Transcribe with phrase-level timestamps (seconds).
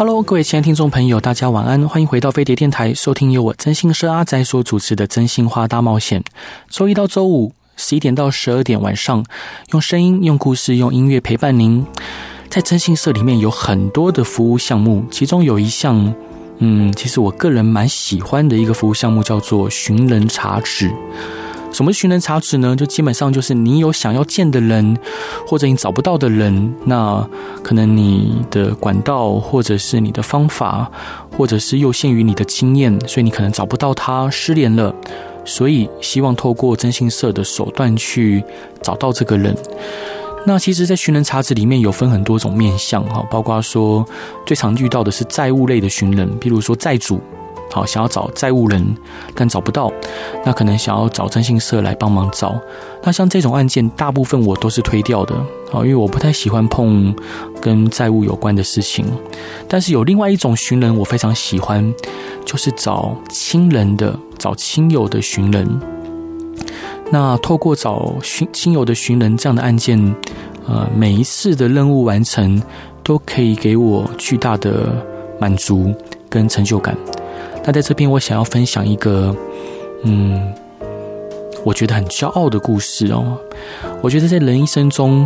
[0.00, 6.18] Hello，各位亲爱的听众朋友，大家晚安，欢迎回到飞碟电台，收听由我征信社阿仔所主持的《真心话大冒险》。
[6.70, 9.22] 周一到周五十一点到十二点晚上，
[9.72, 11.84] 用声音、用故事、用音乐陪伴您。
[12.48, 16.14] 在征信社里面有很多的服务项目，其中有一项，
[16.60, 20.90] 嗯，其实我个人蛮喜欢的一个服务项目，叫做寻人查址。
[21.72, 22.74] 什么是寻人查址呢？
[22.74, 24.98] 就基本上就是你有想要见的人，
[25.46, 27.24] 或者你找不到的人，那
[27.62, 30.90] 可能你的管道，或者是你的方法，
[31.36, 34.94] 或者是又限于你的经验，所以你可能找不到他，失联了，
[35.44, 38.42] 所以希望透过征信社的手段去
[38.82, 39.56] 找到这个人。
[40.44, 44.04] 那其实，在寻人查址里面有分很多种面向哈，包括说
[44.44, 47.20] 最常遇到的是债务类的寻人，比如说债主。
[47.70, 48.84] 好，想要找债务人，
[49.34, 49.92] 但找不到，
[50.44, 52.60] 那可能想要找征信社来帮忙找。
[53.02, 55.34] 那像这种案件，大部分我都是推掉的，
[55.70, 57.14] 好，因为我不太喜欢碰
[57.60, 59.06] 跟债务有关的事情。
[59.68, 61.94] 但是有另外一种寻人，我非常喜欢，
[62.44, 65.80] 就是找亲人的、找亲友的寻人。
[67.12, 69.98] 那透过找寻亲友的寻人这样的案件，
[70.68, 72.62] 呃，每一次的任务完成，
[73.02, 75.04] 都可以给我巨大的
[75.40, 75.92] 满足
[76.28, 76.96] 跟成就感。
[77.70, 79.32] 那在这边，我想要分享一个，
[80.02, 80.52] 嗯，
[81.62, 83.38] 我觉得很骄傲的故事哦。
[84.02, 85.24] 我觉得在人一生中，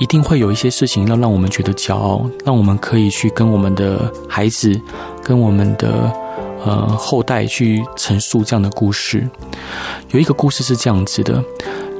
[0.00, 4.80] 一定会有一些事情要让我们觉得骄傲，让我们可以去跟我们的孩子、
[5.22, 6.10] 跟我们的
[6.64, 9.28] 呃后代去陈述这样的故事。
[10.12, 11.44] 有一个故事是这样子的：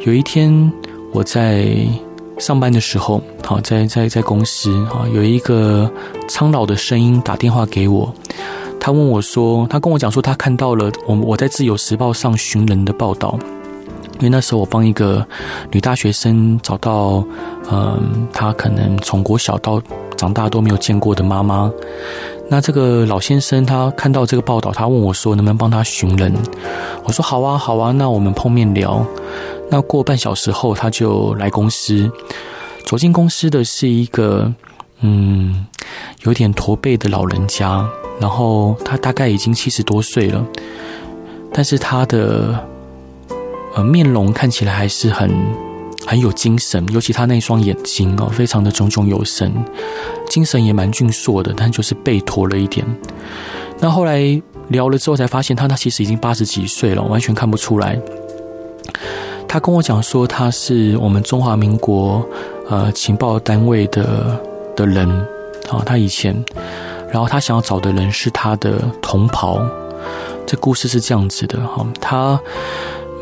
[0.06, 0.72] 有一天
[1.12, 1.76] 我在
[2.38, 5.90] 上班的时候，好，在在在公司啊，有一个
[6.30, 8.10] 苍老的声音打电话给我。
[8.80, 13.38] 他问我说：“他跟我讲说，他看到了我我在《自由时报》上寻人的报道，
[14.18, 15.26] 因为那时候我帮一个
[15.70, 17.22] 女大学生找到，
[17.70, 19.82] 嗯，她可能从国小到
[20.16, 21.70] 长大都没有见过的妈妈。
[22.50, 26.32] 那这个老先生他看到这个报道，他问我说能不能帮他寻人？
[27.04, 29.04] 我说好啊，好啊，那我们碰面聊。
[29.68, 32.10] 那过半小时后，他就来公司，
[32.86, 34.50] 走进公司的是一个
[35.00, 35.66] 嗯，
[36.24, 37.86] 有点驼背的老人家。”
[38.20, 40.44] 然后他大概已经七十多岁了，
[41.52, 42.66] 但是他的
[43.76, 45.30] 呃面容看起来还是很
[46.04, 49.52] 很有精神，尤其他那双眼睛哦，非常的炯炯有神，
[50.28, 52.84] 精神也蛮俊硕的，但就是背驼了一点。
[53.78, 54.20] 那后来
[54.66, 57.96] 聊了之后才发现，他他其实已经八十几岁了，完全看不出来。
[59.46, 62.28] 他跟我讲说，他是我们中华民国
[62.68, 64.36] 呃情报单位的
[64.78, 65.08] 的人
[65.68, 66.34] 啊，他以前。
[67.10, 69.58] 然后他想要找的人是他的同袍，
[70.46, 72.38] 这故事是这样子的哈，他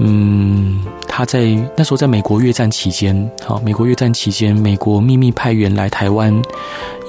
[0.01, 6.35] 嗯，他在那时候在美国越战期间，好，美国越战期间，美国秘密派员来台湾，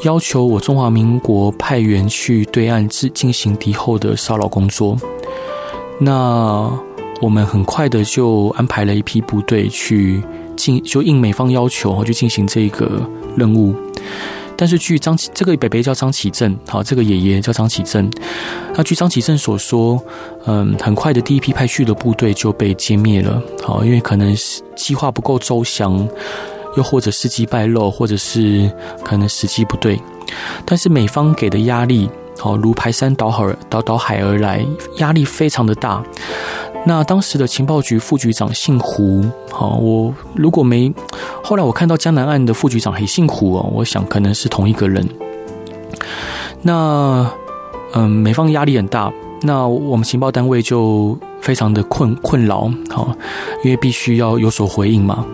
[0.04, 4.96] 要求我中华民国派员去对岸进进行敌后的骚扰工作，
[6.00, 6.72] 那
[7.22, 10.22] 我们很快的就安排了一批部队去
[10.56, 13.02] 进，就应美方要求去进行这个
[13.38, 13.74] 任务。
[14.60, 18.10] 但是据张启这个北北叫张启正，好，这个爷爷叫张启正。
[18.74, 20.04] 那据张启正所说，
[20.48, 26.10] 嗯，很快的第一批派去的部队就被歼灭了，好，因为可能是计划不够周详，
[26.76, 28.68] 又或者事迹败露，或者是
[29.04, 30.02] 可能时机不对。
[30.66, 32.10] 但是美方给的压力，
[32.40, 34.66] 好，如排山倒海倒倒海而来，
[34.98, 36.04] 压力非常的大。
[36.88, 40.90] 那当时的情报局副局长姓胡，好，我如果没
[41.44, 45.06] 后来我看到江南岸的副局长也姓胡哦，我想可能是同一个人。
[46.62, 47.30] 那
[47.92, 49.12] 嗯，美方压力很大，
[49.42, 53.14] 那我们情报单位就非常的困困扰，好，
[53.66, 55.26] 因为必须要有所回应嘛。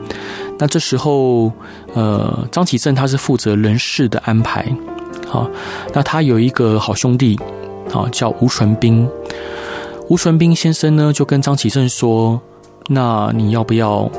[0.57, 1.51] 那这时候，
[1.94, 4.66] 呃，张启正他是负责人事的安排，
[5.28, 5.48] 好，
[5.94, 7.39] 那他有一个好兄弟，
[7.92, 9.07] 好，叫吴纯斌。
[10.10, 12.40] 吴纯斌先生呢，就跟张启正说
[12.88, 14.10] ：“那你要不要，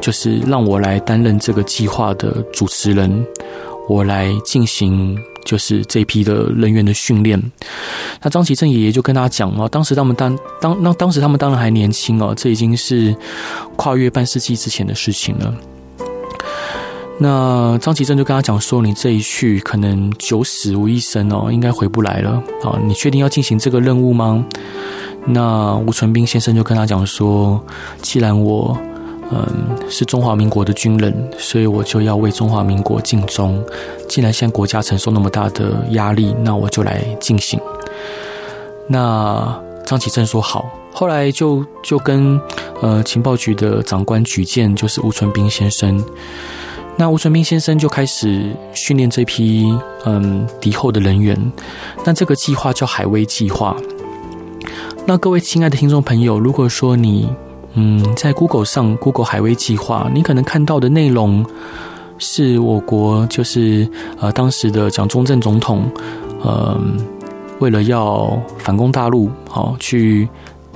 [0.00, 3.26] 就是让我来担任这个计划的主持人，
[3.88, 7.40] 我来进行就是这批的人员的训练。”
[8.22, 13.14] 那张启正爷爷就跟他讲哦，当时他们当当那当时他们当然还年轻哦，这已经是
[13.76, 15.54] 跨越半世纪之前的事情了。
[17.22, 22.80] 那张启正就跟他讲说：“你这一去，可能九死无一生哦，应该回不来了啊！
[22.86, 24.42] 你确定要进行这个任务吗？”
[25.28, 27.62] 那吴存彬先生就跟他讲说
[28.00, 28.74] ：“既然我
[29.30, 29.46] 嗯
[29.90, 33.62] 是中华民国的军人，所以我就要为中华民国尽忠。
[34.08, 37.60] 既然现在国家承受那么大的压力，那我就来进行。”
[38.88, 42.40] 那张启正说好，后来就就跟
[42.80, 46.02] 呃情报局的长官举荐，就是吴存彬先生。
[47.00, 49.74] 那吴存斌先生就开始训练这批
[50.04, 51.34] 嗯敌后的人员。
[52.04, 53.74] 那这个计划叫海威计划。
[55.06, 57.26] 那各位亲爱的听众朋友，如果说你
[57.72, 61.42] 嗯在 Google 上 Google 海威计划，你可能看到的内容
[62.18, 63.88] 是我国就是
[64.18, 65.90] 呃当时的蒋中正总统，
[66.42, 66.78] 呃
[67.60, 70.28] 为了要反攻大陆，好去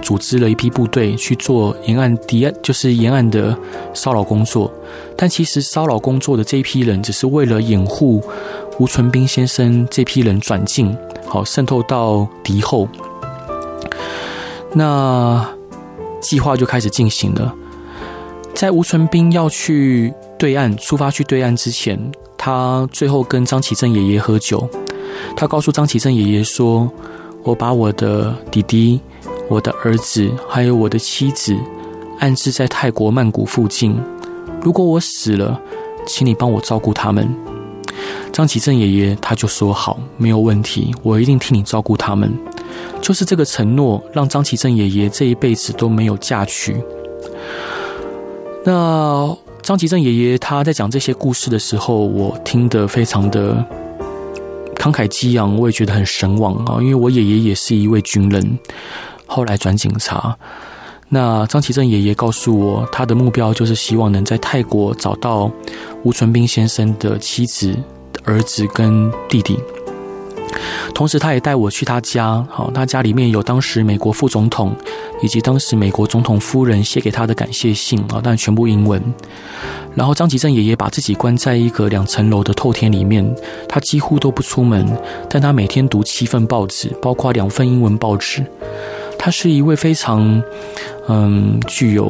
[0.05, 3.57] 组织了一批部队去做沿岸敌就是沿岸的
[3.95, 4.71] 骚扰工作，
[5.17, 8.23] 但其实骚扰工作的这一批人，只是为了掩护
[8.79, 10.95] 吴存斌先生这批人转进，
[11.27, 12.87] 好渗透到敌后。
[14.75, 15.49] 那
[16.21, 17.55] 计划就开始进行了。
[18.55, 21.99] 在吴存斌要去对岸出发去对岸之前，
[22.37, 24.69] 他最后跟张启正爷爷喝酒。
[25.35, 26.91] 他告诉张启正爷爷说
[27.43, 29.01] ：“我把我的弟弟、
[29.49, 31.57] 我的儿子还有我的妻子
[32.19, 33.97] 安置在泰国曼谷附近。
[34.63, 35.61] 如果我死了，
[36.07, 37.29] 请你帮我照顾他们。”
[38.33, 42.33] 张启正爷爷他就说：“好，没有问题，我一定替你照顾他们。”
[43.01, 46.75] 就是这个承诺，让张启正爷爷这一辈子都没有嫁娶。
[48.65, 53.65] 那张启正爷爷他在讲这些故事的时候，我听得非常的
[54.75, 58.59] 慷慨激昂，我也觉得很神往啊，因为我爷爷也是一位军人，
[59.35, 60.37] 后来转警察。
[61.09, 65.51] 那张其正爷爷告诉我，他的目标就是希望能在泰国找到
[66.05, 67.75] 吴存彬先生的妻子、
[68.25, 69.59] 儿子跟弟弟。
[70.95, 72.47] 同时，他也带我去他家。
[72.49, 74.73] 好，他家里面有当时美国副总统
[75.21, 79.03] 以及当时美国总统夫人写给他的感谢信啊，但全部英文。
[79.97, 83.35] 然后，张其正爷爷把自己关在一个两层楼的透天里面，
[83.69, 84.87] 他几乎都不出门，
[85.29, 88.45] 但他每天读七份报纸，包括两份英文报纸。
[89.25, 90.43] 他是一位非常
[91.09, 92.05] 嗯具有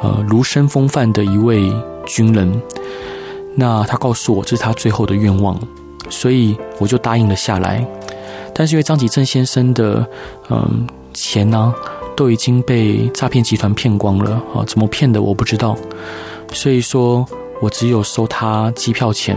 [0.00, 1.72] 呃儒生风范的一位
[2.06, 2.62] 军人。
[3.56, 5.58] 那他告诉我，这是他最后的愿望。
[6.10, 7.84] 所以我就答应了下来，
[8.54, 10.06] 但是因为张吉正先生的
[10.50, 11.74] 嗯钱呢、
[12.14, 15.76] 都已经被诈骗集团骗光了啊，怎么骗的我不知道，
[16.52, 17.26] 所以说
[17.60, 19.36] 我只有收他机票钱，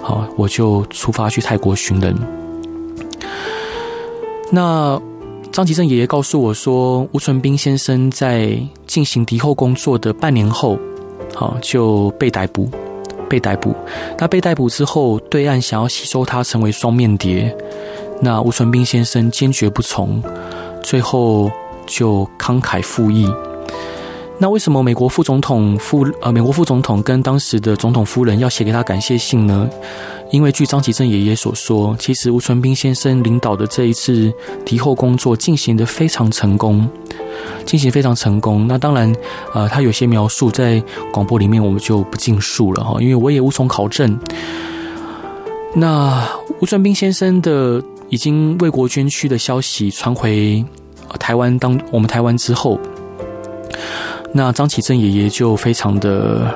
[0.00, 2.16] 好，我就出发去泰国寻人。
[4.50, 4.98] 那
[5.54, 8.58] 张吉正爷爷告诉我说，吴存斌先生在
[8.88, 10.76] 进行敌后工作的半年后，
[11.32, 12.68] 好就被逮捕。
[13.28, 13.72] 被逮捕，
[14.18, 17.56] 那被逮捕之后，对岸想要吸收他成为双面谍，
[18.20, 20.20] 那吴存斌先生坚决不从，
[20.82, 21.48] 最后
[21.86, 23.24] 就慷慨赴义。
[24.38, 29.68] 那为什么美国副总统夫呃美国副总统跟当时的总统夫人要写给他感谢信呢？
[30.30, 34.32] 因为据张启正爷爷所说，其实吴存斌先生领导的这一次
[34.64, 36.88] 敌后工作进行得非常成功。
[37.64, 38.66] 进行非常成功。
[38.66, 39.12] 那当然，
[39.54, 40.82] 呃，他有些描述在
[41.12, 44.18] 广播里面我们就不尽述了哈，因为我也无从考证。
[45.74, 46.28] 那
[46.60, 50.64] 吴存斌先生的已经为国捐躯的消息传回
[51.18, 52.78] 台湾，当我们台湾之后，
[54.36, 56.52] 那张启正爷爷就非常的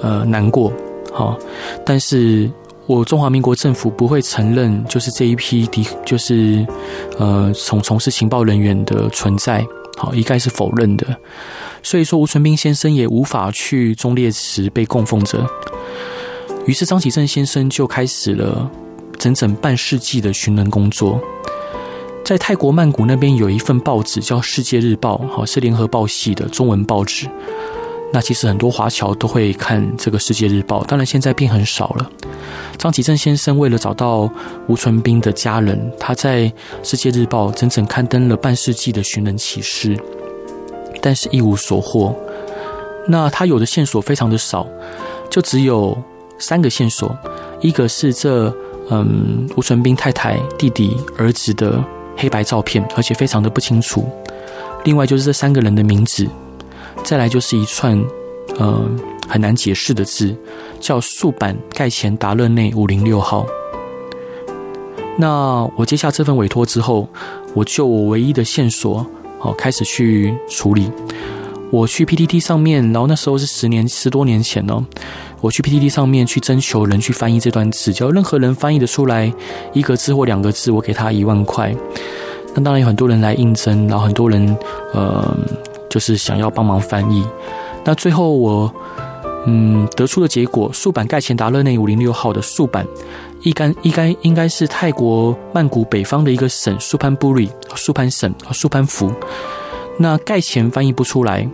[0.00, 0.72] 呃难过。
[1.12, 1.38] 好，
[1.84, 2.50] 但是
[2.86, 6.66] 我中华民国政府不会承认，就是这一批敌，就是
[7.18, 9.62] 呃从从事情报人员的存在。
[9.98, 11.04] 好，一概是否认的，
[11.82, 15.44] 所以说吴存斌先生也无法去忠烈祠被供奉着。
[16.66, 18.70] 于是张启正先生就开始了
[19.18, 21.20] 整整半世纪的寻人工作。
[22.28, 27.26] 在泰国曼谷那边有一份报纸叫《世界日报》，好，是联合报系的中文报纸。
[28.12, 32.10] 那其实很多华侨都会看这个《世界日报》，当然现在变很少了。
[32.76, 34.30] 张启正先生为了找到
[34.66, 36.42] 吴存斌的家人，他在
[36.82, 39.98] 《世界日报》整整刊登了半世纪的寻人启事，
[41.00, 42.14] 但是一无所获。
[43.06, 44.66] 那他有的线索非常的少，
[45.30, 45.96] 就只有
[46.38, 47.16] 三个线索：
[47.62, 48.54] 一个是这
[48.90, 51.82] 嗯吴存斌太太、弟弟、儿子的
[52.18, 54.02] 黑白照片，而且非常的不清楚；
[54.84, 56.26] 另外就是这三个人的名字；
[57.02, 57.98] 再来就是一串
[58.60, 58.98] 嗯。
[59.30, 60.34] 很难解释的字，
[60.80, 63.44] 叫素板盖前达勒内五零六号。
[65.18, 67.06] 那我接下这份委托之后，
[67.52, 69.04] 我就我唯一的线索，
[69.38, 70.90] 好开始去处理。
[71.70, 74.84] 我去 PTT 上面，然后那时候是十年十多年前哦，
[75.40, 79.30] 我去 PTT 上面去征求人去翻译这段字，只要任何人翻译得出来
[79.74, 81.74] 一个字或两个字，我给他一万块。
[82.54, 84.56] 那当然有很多人来应征，然后很多人
[84.94, 85.36] 呃，
[85.90, 87.22] 就是想要帮忙翻译。
[87.84, 88.72] 那最后我
[89.46, 92.86] 嗯得出的结果，速版盖前达勒内五零六号的速版，
[93.42, 99.12] 应该应该应该是泰国曼谷北方的一个省素潘布里素潘省素潘府。
[99.98, 101.48] 那盖前翻译不出来。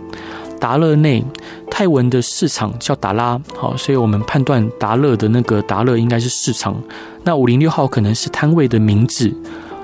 [0.57, 1.23] 达勒内
[1.69, 6.81] 泰文的市场叫达拉，好，所以我们判断达勒的那个达勒应该是市场。
[7.23, 9.31] 那五零六号可能是摊位的名字，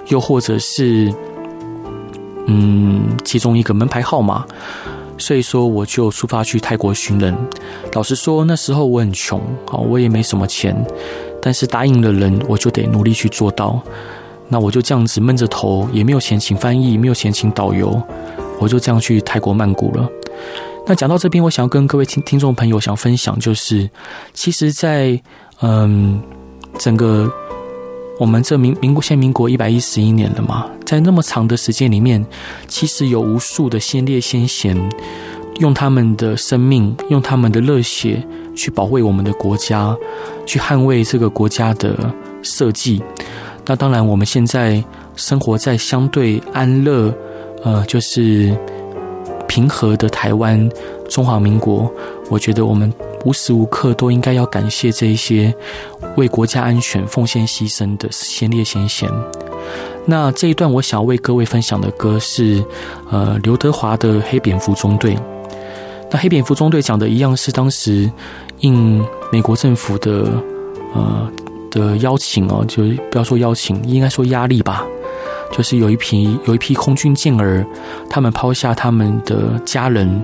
[0.08, 1.14] 又或者是
[2.48, 4.46] 嗯其中一个门牌号码。
[5.18, 7.36] 所以说我就出发去泰国寻人。
[7.94, 10.76] 老实说那时候我很穷，好，我也没什么钱，
[11.42, 13.80] 但是答应了人，我就得努力去做到。
[14.52, 18.00] 那我就这样子闷着头，也没有钱请翻译，没有钱请导游，
[18.60, 20.10] 我就这样去泰国曼谷了。
[20.86, 23.90] 那讲到这边，我想要跟各位听听众朋友想分享，就是
[24.34, 25.18] 其实在，
[25.62, 26.22] 嗯
[26.78, 27.32] 整个
[28.20, 32.26] 我们这民民国现民国一百一十一年了嘛，在那么长的时间里面，
[32.68, 34.78] 其实有无数的先烈先贤，
[35.60, 38.22] 用他们的生命，用他们的热血
[38.54, 39.96] 去保卫我们的国家，
[40.46, 43.02] 去捍卫这个国家的设计。
[43.66, 44.84] 那当然，我们现在
[45.16, 47.14] 生活在相对安乐，
[47.64, 48.56] 呃，就是。
[49.48, 50.72] 平和的台湾，
[51.10, 51.92] 中华民国，
[52.30, 52.90] 我觉得我们
[53.26, 55.54] 无时无刻都应该要感谢这一些
[56.16, 59.10] 为国家安全奉献牺牲的先烈先贤。
[60.06, 62.64] 那这一段我想要为各位分享的歌是，
[63.12, 65.16] 呃，刘德华的《黑蝙蝠中队》。
[66.10, 68.10] 那《黑蝙蝠中队》讲的一样是当时
[68.62, 70.32] 应美国政府的
[70.94, 71.30] 呃
[71.72, 74.86] 的邀请哦，就不要说邀请，应该说压力吧。
[75.52, 77.66] 就是有一批有一批空军健儿，
[78.10, 80.24] 他们抛下他们的家人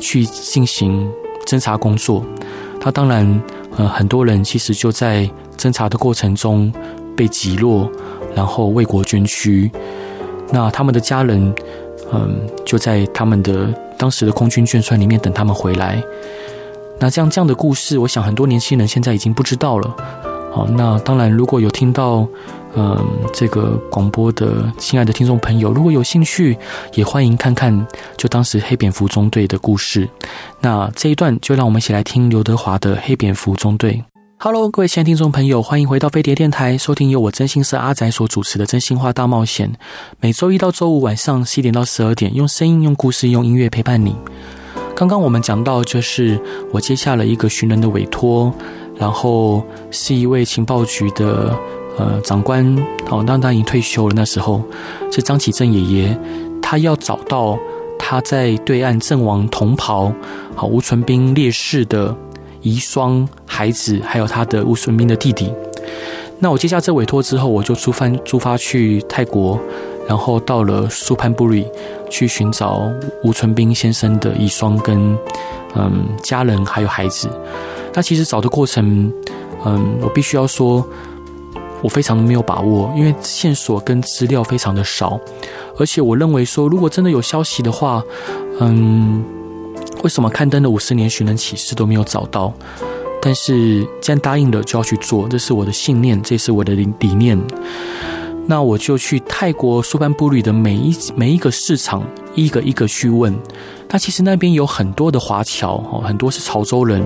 [0.00, 1.08] 去进行
[1.46, 2.24] 侦查工作。
[2.80, 3.42] 他当然，
[3.76, 6.72] 呃，很多人其实就在侦查的过程中
[7.16, 7.88] 被击落，
[8.34, 9.70] 然后为国捐躯。
[10.50, 11.54] 那他们的家人，
[12.12, 16.02] 嗯，就在他们的当时的空军眷村里面等他们回来。
[16.98, 19.96] 那这样这样的故事，我想很多年轻人现在已经不知道了。
[20.54, 22.26] 好，那当然，如果有听到。
[22.76, 26.58] 嗯，这个广播的亲爱的听众朋友，如果有兴趣，
[26.94, 30.08] 也欢迎看看就当时黑蝙蝠中队的故事。
[30.60, 33.92] 那这一段就让我们一起来听刘德华的《黑蝙蝠中队》。
[34.38, 39.68] Hello，各位亲爱的听众朋友，欢迎回到飞碟电台，收听由我真心社阿宅所主持的《真心话大冒险》。
[40.18, 44.16] 每周一到周五晚上十一点到十二点，用声音、用故事、用音乐陪伴你。
[44.96, 46.40] 刚刚我们讲到，就是
[46.72, 48.52] 我接下了一个寻人的委托，
[48.96, 51.56] 然后是一位情报局的。
[51.96, 52.76] 呃，长官，
[53.08, 54.14] 好，当他已经退休了。
[54.16, 54.60] 那时候
[55.12, 56.18] 是张启正爷爷，
[56.60, 57.56] 他要找到
[57.96, 60.12] 他在对岸阵亡同袍，
[60.56, 62.12] 好，吴纯斌烈士的
[62.62, 65.52] 遗孀、孩子，还有他的吴纯斌的弟弟。
[66.40, 69.56] 那我接下这委托之后，我就出发出发去泰国，
[70.08, 71.64] 然后到了苏潘布里
[72.10, 72.90] 去寻找
[73.22, 75.16] 吴纯斌先生的遗孀跟
[75.76, 77.28] 嗯家人还有孩子。
[77.94, 79.10] 那其实找的过程，
[79.64, 80.86] 嗯，我必须要说。
[81.82, 85.20] 我非常的没有把握，因为线索跟资料非常的少，
[85.78, 88.02] 而且我认为说，如果真的有消息的话，
[88.58, 89.22] 嗯，
[90.02, 92.50] 为什么刊登了五十年寻人启事都没有找到？
[93.20, 97.38] 但是既然答应了，就要去做，这是我的信念，这是我的理理念。
[98.46, 102.02] 那我就去泰国苏潘布里的每一每一个市场，
[102.34, 103.38] 一个一个去问。
[103.90, 107.04] 那其实那边有很多的华侨，很多是潮州人。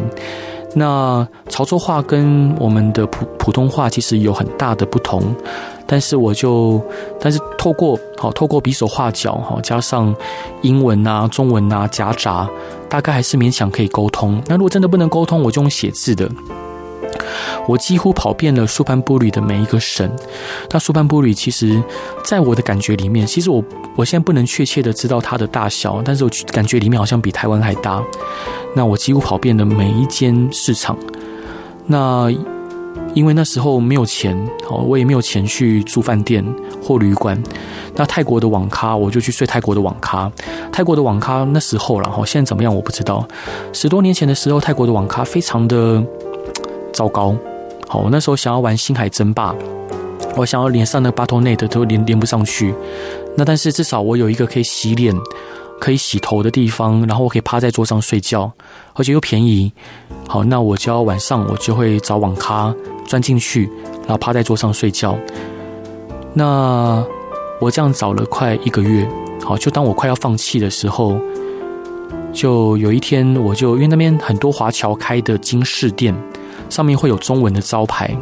[0.75, 5.23] 那潮州话跟我们的普普通话其实有很大的不同，
[5.87, 6.81] 但是我就，
[7.21, 10.15] 但是透过好透过比手画脚哈，加上
[10.63, 12.49] 英文啊、中文啊夹杂，
[12.89, 14.41] 大概还是勉强可以沟通。
[14.47, 16.31] 那如果真的不能沟通，我就用写字的。
[17.67, 20.11] 我几乎跑遍了苏潘布里的每一个省。
[20.71, 21.83] 那苏潘布里其实，
[22.25, 23.63] 在我的感觉里面，其实我
[23.95, 28.03] 我现在不能确切的知道它的大小，但是我感觉里面好像比台湾还大。
[28.75, 30.97] 那我几乎跑遍了每一间市场。
[31.87, 32.31] 那
[33.15, 34.37] 因为那时候没有钱，
[34.67, 36.45] 好，我也没有钱去住饭店
[36.83, 37.43] 或旅馆。
[37.95, 40.31] 那泰国的网咖，我就去睡泰国的网咖。
[40.71, 43.27] 泰国的网咖那时候，然后现在怎么样我不知道。
[43.73, 46.03] 十多年前的时候，泰国的网咖非常的。
[46.93, 47.37] 糟糕，
[47.89, 49.55] 好，我那时候想要玩星海争霸，
[50.37, 52.75] 我想要连上那个巴托内特都连连不上去。
[53.37, 55.15] 那但是至少我有一个可以洗脸、
[55.81, 58.51] 可以洗头的地方，然后我可以趴在桌上睡觉，
[58.95, 59.73] 而且又便宜。
[60.27, 62.75] 好，那我就要晚上我就会找网咖
[63.07, 63.71] 钻进去，
[64.03, 65.17] 然后趴在桌上睡觉。
[66.35, 67.05] 那
[67.61, 69.09] 我这样找了快一个月，
[69.45, 71.17] 好，就当我快要放弃的时候，
[72.33, 76.15] 就有一天我就因为那边很多华侨开的金饰店。
[76.69, 78.17] 上面会有中文的招牌，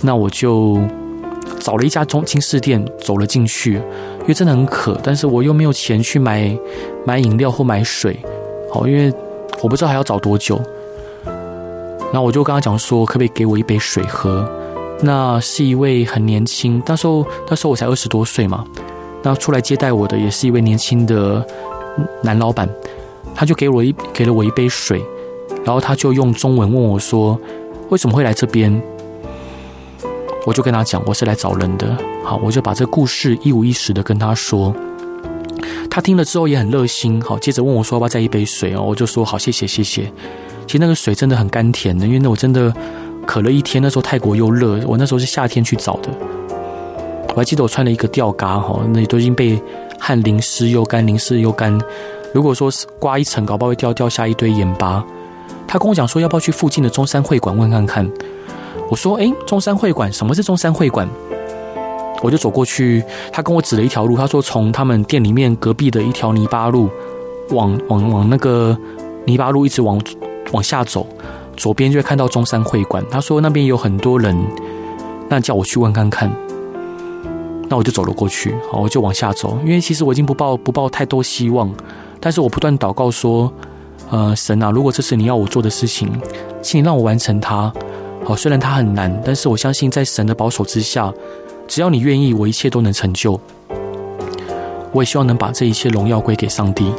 [0.00, 0.80] 那我就
[1.58, 6.56] 找了一家中金饰店，走了进去，因为真的很渴，但是我又没有钱去买
[7.04, 8.18] 买饮料或买水，
[8.72, 9.12] 好，因为
[9.62, 10.60] 我不知道还要找多久。
[12.12, 14.46] 那我就跟他讲说，可不可以给我一杯水喝？
[15.00, 18.64] 那是一位很年轻，那时候那时候我才二十多岁嘛。
[19.22, 21.44] 那出来接待我的也是一位年轻的
[22.22, 22.68] 男老板，
[23.34, 25.02] 他就给我一给了我一杯水，
[25.64, 27.38] 然后他就用中文问我说
[27.92, 28.82] ：“为什么会来这边？”
[30.46, 34.74] 我就跟他讲：“我是来找人的。”好，我就把这故事一五一十的跟他说。
[35.90, 40.10] 他听了之后也很热心，好，接着问我说：“要不要再一杯水？”哦，我就说：“好，谢谢，谢谢。”
[40.66, 42.74] 其实那个水真的很甘甜的，因为那我真的
[43.26, 43.82] 渴了一天。
[43.82, 46.08] 那时候泰国又热，我那时候是夏天去找的。
[47.28, 49.60] 我还记得我穿了一个吊嘎哈，那都已经被
[49.98, 51.78] 汗淋湿又干，淋湿又干。
[52.32, 55.04] 如果说刮一层，搞不好会掉掉下一堆盐巴。
[55.72, 58.06] 他跟我讲说，要不要去附近的中山会馆问看看？
[58.90, 61.08] 我说，诶，中山会馆，什么是中山会馆？
[62.22, 63.02] 我就走过去，
[63.32, 66.90] 他跟我指了一条路，他说从他们店里面隔壁的一条泥巴路，
[67.52, 68.76] 往往往那个
[69.24, 69.98] 泥巴路一直往
[70.52, 71.06] 往下走，
[71.56, 73.02] 左边就会看到中山会馆。
[73.10, 74.38] 他说那边有很多人，
[75.30, 76.30] 那叫我去问看看。
[77.70, 81.72] 那我就走了过去，好，我就往下走，因为其实我已经不抱不抱太多希望，
[82.20, 83.50] 但是我不断祷告说，
[84.12, 86.06] 呃，神啊，如果这是你要我做的事情，
[86.60, 87.72] 请你让我完成它。
[88.22, 91.10] 好，虽然它很难，但是我相信在神的保守之下，
[91.66, 93.40] 只要你愿意，我一切都能成就。
[94.92, 96.92] 我也希望能把这一切荣耀归给上帝。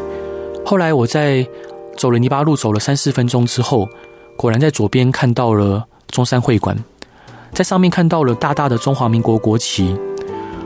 [0.66, 1.48] 后来我在
[1.96, 3.88] 走了泥巴路，走了三四分钟之后，
[4.36, 6.76] 果然在左边看到了中山会馆，
[7.52, 9.96] 在上面看到了大大的中华民国国旗。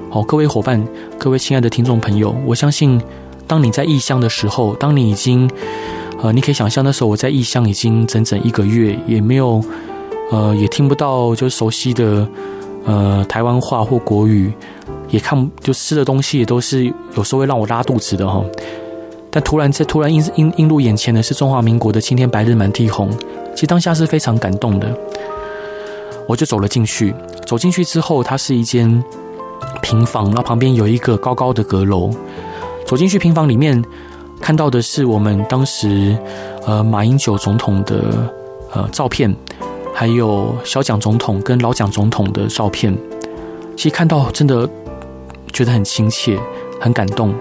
[0.09, 0.81] 好，各位伙伴，
[1.19, 3.01] 各位亲爱的听众朋友，我相信，
[3.45, 5.51] 当你在异乡的时候，当你已经，
[6.21, 9.63] 呃，你可以想象那时候我在异乡已经整整一个月，也没有，
[10.31, 12.27] 呃，也听不到就熟悉的，
[12.85, 14.51] 呃，台湾话或国语，
[15.09, 18.43] 也看就吃的东西也都是有时候会让我拉肚子的哈。
[19.29, 23.09] 但突然在突然映映映入眼前的是中华民国的青天白日满地红，
[23.53, 24.91] 其实当下是非常感动的。
[26.27, 27.13] 我就走了进去，
[27.45, 29.03] 走进去之后，它是一间。
[29.81, 32.11] 平房，然后旁边有一个高高的阁楼。
[32.85, 33.83] 走进去平房里面，
[34.39, 36.17] 看到的是我们当时
[36.65, 38.01] 呃马英九总统的
[38.71, 39.33] 呃照片，
[39.93, 42.95] 还有小蒋总统跟老蒋总统的照片。
[43.75, 44.67] 其实看到真的
[45.51, 46.39] 觉得很亲切，
[46.79, 47.33] 很感动。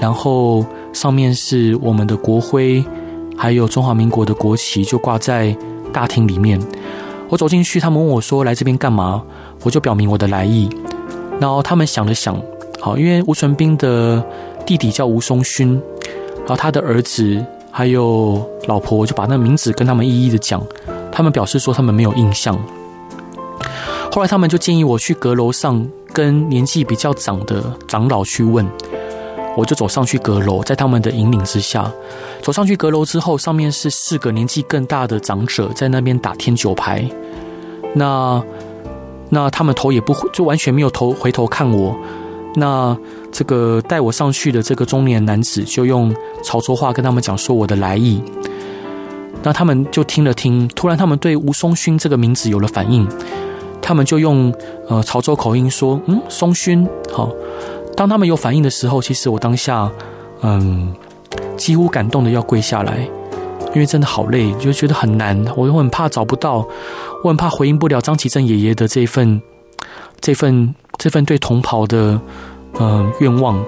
[0.00, 2.84] 然后上面是我们的国徽，
[3.36, 5.56] 还有中华民国的国旗，就挂在
[5.92, 6.60] 大厅里面。
[7.28, 9.22] 我走进去，他们问我说：“来这边干嘛？”
[9.64, 10.68] 我就表明我的来意。
[11.40, 12.40] 然后他们想了想，
[12.80, 14.24] 好，因为吴纯斌的
[14.64, 15.80] 弟弟叫吴松勋，
[16.46, 20.62] 然后他的儿子还有老婆我就把那名字跟他们一一的讲，
[21.10, 22.58] 他们表示说他们没有印象。
[24.12, 28.66] 后来他们就建议我去阁楼上跟年纪比较长的长老去问，
[29.56, 31.90] 我就走上去阁楼，在他们的引领之下，
[32.40, 37.08] 走上去阁楼之后，上面是四个年纪更大的长者在那边打天九牌，
[37.94, 38.42] 那。
[39.28, 41.96] 那他们头也不回，就完全没有头回头看我。
[42.56, 42.96] 那
[43.30, 48.20] 这个带我上去的这个中年男子就用潮州话跟他们讲说我的来意。
[49.42, 53.06] 那他们就听了听，突然他们对吴松勋这个名字有了反应，
[53.80, 54.52] 他们就用
[54.88, 57.30] 呃潮州口音说：“嗯，松勋。”好，
[57.96, 59.88] 当他们有反应的时候，其实我当下
[60.42, 60.92] 嗯
[61.56, 63.06] 几乎感动的要跪下来。
[63.74, 65.44] 因为真的好累，就觉得很难。
[65.54, 66.66] 我又很怕找不到，
[67.22, 69.42] 我很怕回应不了张启正爷爷的这一份、
[70.20, 72.20] 这份、这份对同袍的
[72.80, 73.64] 嗯愿望。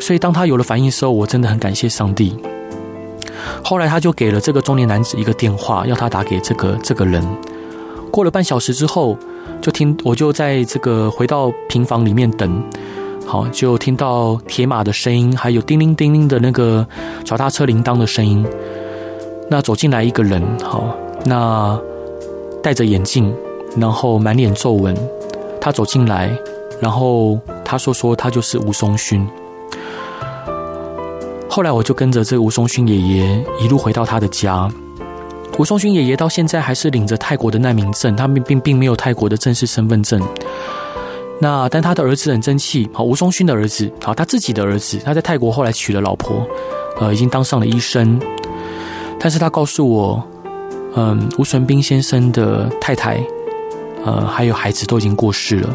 [0.00, 2.36] 所以当他有了反应时候，我真的很感谢上帝。
[3.64, 7.24] 后来他就给了这个中年男子一个电话，要他打给这个这个人。
[8.10, 9.16] 过了半小时之后，
[9.60, 12.62] 就听我就在这个回到平房里面等，
[13.26, 16.86] 好，就听到铁马的声音，还有叮铃叮铃的那个
[17.24, 18.44] 脚踏车铃铛的声音。
[19.48, 20.94] 那走进来一个人，好，
[21.24, 21.80] 那
[22.62, 23.34] 戴着眼镜，
[23.76, 24.94] 然后满脸皱纹。
[25.62, 26.36] 他走进来，
[26.80, 29.24] 然后他说说他就是吴松勋。
[31.48, 34.68] 后来我就跟着这吴松勋爷爷一路回到他的家。
[35.58, 40.20] 吴松勋爷爷到现在还是领着泰国的难民证，他并并并没有泰国的正式身份证。
[41.38, 46.44] 那但他的儿子很争气，好，吴松勋的儿子，好，他自己的儿子，他在泰国后来娶了老婆，
[46.98, 48.20] 呃，已经当上了医生。
[49.20, 50.22] 但是他告诉我，
[50.96, 53.22] 嗯，吴纯斌先生的太太，
[54.04, 55.68] 呃，还有孩子都已经过世了。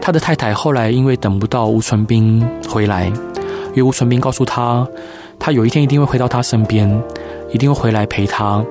[0.00, 4.86] 他的太太后来因为等不到吴纯斌回来，因为吴纯斌告诉他，
[5.38, 6.88] 他有一天一定会回到他身边，
[7.50, 8.64] 一定会回来陪他，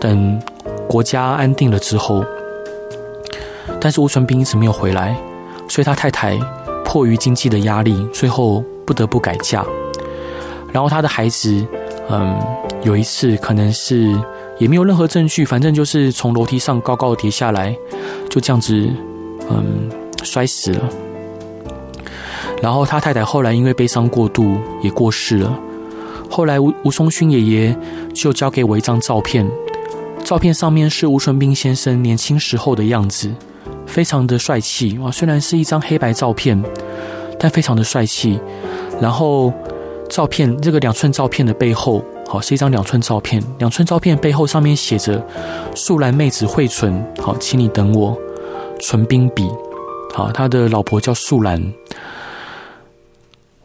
[0.00, 0.40] 等
[0.88, 2.24] 国家安定了之后。
[3.80, 5.16] 但是吴纯斌一直没有回来，
[5.68, 6.36] 所以他太太
[6.84, 9.64] 迫于经济的压力，最后不得不改嫁。
[10.72, 11.64] 然后他的孩子，
[12.08, 12.40] 嗯，
[12.82, 14.12] 有一次可能是
[14.62, 17.76] 也没有任何证据，反正就是从楼梯上高高的跌下来，
[18.30, 18.88] 就这样子，
[19.50, 19.90] 嗯，
[20.22, 20.88] 摔死了。
[22.62, 25.58] 然后他太太后来因为悲伤过度也过世了。
[26.30, 27.76] 后来吴吴松勋爷爷
[28.14, 29.44] 就交给我一张照片，
[30.22, 33.28] 照片上面是吴纯斌先生年轻时候的样子，
[33.84, 35.10] 非常的帅气啊。
[35.10, 36.62] 虽然是一张黑白照片，
[37.36, 38.38] 但非常的帅气。
[39.00, 39.52] 然后。
[40.08, 43.44] 照片这个两寸照片的背后，好，是一张两寸照片。
[43.58, 45.22] 两寸照片背后上面写着
[45.76, 48.16] “素兰妹子惠纯”，好，请你等我，
[48.80, 49.46] 纯冰笔。
[50.14, 51.62] 好，他的老婆叫素兰。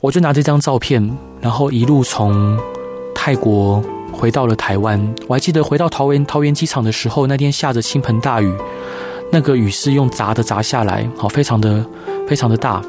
[0.01, 1.01] 我就拿这张照片，
[1.39, 2.59] 然后一路从
[3.15, 5.01] 泰国回到了台湾。
[5.29, 8.53] 我还记得回到桃园桃园机场的时候，那天下着倾盆大雨，
[9.31, 11.85] 那个雨是用砸的砸下来，好，非常的
[12.27, 12.81] 非常的大。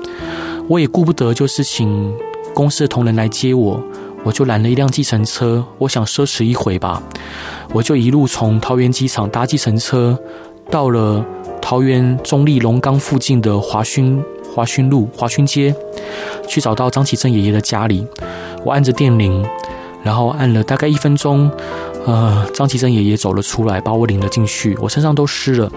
[0.67, 2.13] 我也顾不得，就是请。
[2.55, 3.81] 公司的同仁来接我，
[4.29, 5.65] 我就拦了一辆计程车。
[5.79, 7.03] 我想奢侈一回吧，
[7.73, 10.19] 我就一路从桃园机场搭计程车，
[10.71, 11.25] 到了
[11.63, 14.23] 桃园中立龙岗附近的华勋
[14.55, 15.75] 华勋路华勋街，
[16.47, 18.07] 去找到张启正爷爷的家里。
[18.67, 19.43] 我按着电铃，
[20.03, 21.51] 然后按了大概一分钟，
[22.05, 24.77] 呃，张启正爷爷走了出来，把我领了进去。
[24.83, 25.73] 我身上都湿了，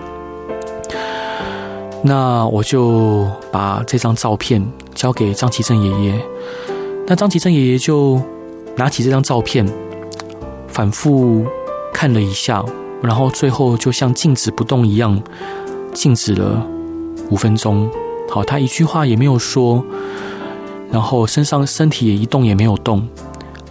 [2.04, 4.62] 那我就把这张照片
[4.94, 6.22] 交给张启正爷爷。
[7.08, 8.22] 那张启正爷爷就
[8.76, 9.68] 拿起这张照片，
[10.68, 11.46] 反复
[11.94, 12.64] 看了一下，
[13.02, 15.22] 然后最后就像静止不动一样，
[15.94, 16.66] 静止了
[17.30, 17.90] 五分钟。
[18.30, 19.84] 好，他一句话也没有说，
[20.90, 23.06] 然后身上身体也一动也没有动。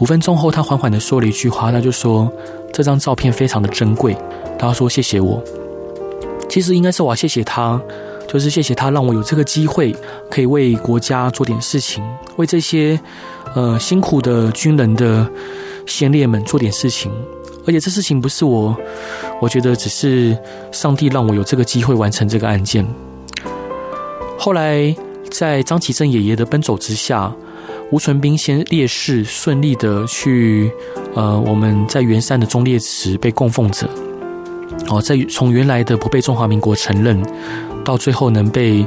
[0.01, 2.31] 五分钟后，他缓缓地说了一句话，他就说
[2.73, 4.17] ：“这张照片非常的珍贵。”
[4.59, 5.43] 他说：“谢谢我。”
[6.49, 7.81] 其实应该是我要谢谢他。
[8.33, 9.93] 就是谢谢他让我有这个机会，
[10.31, 12.01] 可以为国家做点事情，
[12.37, 12.99] 为这些
[13.57, 15.29] 呃辛苦的军人的
[15.85, 17.11] 先烈们做点事情。
[17.67, 18.77] 而且这事情不是我，
[19.41, 20.39] 我觉得只是
[20.71, 22.87] 上帝让我有这个机会完成这个案件。
[24.39, 24.95] 后来
[25.29, 27.35] 在张启正爷爷的奔走之下，
[27.91, 30.73] 吴纯斌先烈士顺利的去
[31.15, 33.89] 呃我们在圆山的忠烈祠被供奉着。
[34.89, 37.21] 哦，在从原来的不被中华民国承认。
[37.85, 38.87] 到最后能被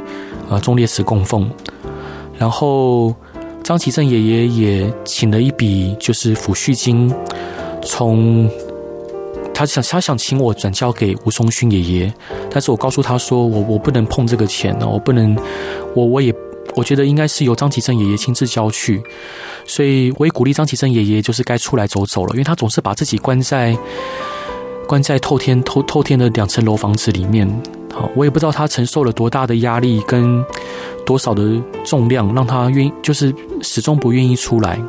[0.49, 1.49] 呃忠烈祠供奉，
[2.37, 3.13] 然后
[3.63, 7.13] 张启正爷爷也请了一笔就是抚恤金，
[7.83, 8.49] 从
[9.53, 12.13] 他想他想请我转交给吴松勋爷爷，
[12.49, 15.37] 但是我告诉他说我我不能碰这个钱呢，我不能，
[15.93, 16.33] 我我也
[16.75, 19.01] 我觉得应该是由张启正爷爷亲自交去，
[19.65, 23.77] 所以我也鼓励张启正爷爷就是该出来走走了，因为他总是把自己关在
[24.87, 27.47] 关在透天透透天的两层楼房子里面。
[27.93, 30.43] 好，我也不知道他承受了多大的压力跟
[31.05, 34.79] 多少的重量，让他愿意就是始终不愿意出来。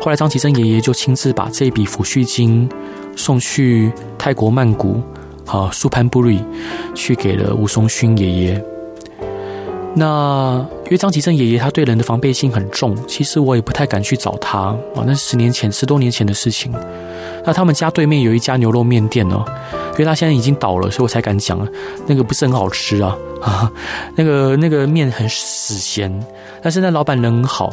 [0.00, 2.68] 后来张启正爷爷就亲自把这笔抚恤金
[3.16, 5.02] 送去泰国曼谷，
[5.44, 6.38] 好，苏潘布瑞
[6.94, 8.64] 去给了吴松勋爷爷。
[9.94, 14.58] 那因为张启正爷爷他对人的防备心很重，其实我也不太敢去找他
[14.94, 15.02] 啊。
[15.04, 16.72] 那是十年前，十多年前的事情。
[17.46, 19.42] 那他们家对面有一家牛肉面店哦。
[19.92, 21.66] 因为他现在已经倒了，所以我才敢讲啊。
[22.06, 23.72] 那个不是很好吃啊，啊，
[24.14, 26.12] 那个那个面很死咸，
[26.62, 27.72] 但是那老板人很好。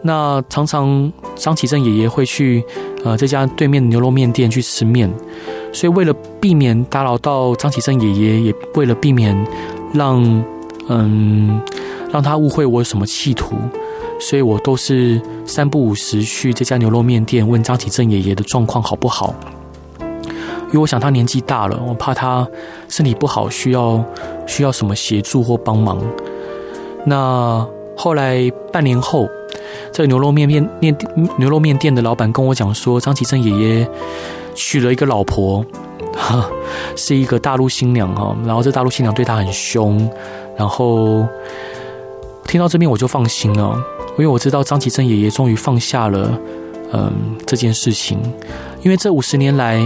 [0.00, 2.62] 那常常张启正爷爷会去
[3.02, 5.12] 呃这家对面牛肉面店去吃面，
[5.72, 9.34] 所以为了避免打扰到张启正爷爷，也为了避免
[9.92, 10.22] 让
[10.88, 11.60] 嗯
[12.12, 13.56] 让他误会我有什么企图，
[14.18, 19.34] 所以我都是三不五时去这家牛肉面店问张启正爷爷的状况好不好。
[20.68, 22.46] 因为我想他年纪大了，我怕他
[22.88, 24.04] 身体不好，需要
[24.46, 26.00] 需要什么协助或帮忙。
[27.04, 27.64] 那
[27.96, 29.28] 后来半年后，
[29.92, 30.96] 这个牛肉面面面
[31.36, 33.88] 牛肉面店的老板跟我讲说，张启正爷爷
[34.56, 35.64] 娶了一个老婆，
[36.16, 36.48] 哈，
[36.96, 38.36] 是一个大陆新娘哈。
[38.44, 40.10] 然后这大陆新娘对他很凶，
[40.56, 41.24] 然后
[42.48, 43.78] 听到这边我就放心了，
[44.16, 46.38] 因为我知道张启正爷爷终于放下了
[46.92, 47.12] 嗯
[47.46, 48.18] 这件事情，
[48.82, 49.80] 因为这五十年来。